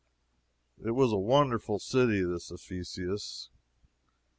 It 0.83 0.89
was 0.95 1.11
a 1.11 1.15
wonderful 1.17 1.77
city, 1.77 2.23
this 2.23 2.49
Ephesus. 2.49 3.51